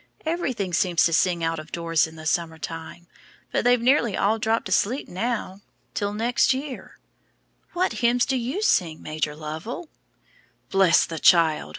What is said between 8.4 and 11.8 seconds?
sing, Major Lovell?" "Bless the child!